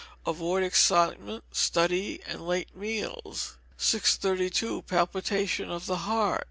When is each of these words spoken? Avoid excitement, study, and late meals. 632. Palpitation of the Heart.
Avoid 0.25 0.63
excitement, 0.63 1.43
study, 1.51 2.21
and 2.25 2.41
late 2.41 2.75
meals. 2.75 3.57
632. 3.77 4.81
Palpitation 4.81 5.69
of 5.69 5.85
the 5.85 5.97
Heart. 6.09 6.39